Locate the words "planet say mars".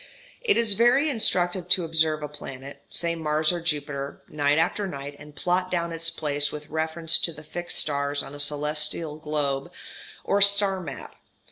2.27-3.51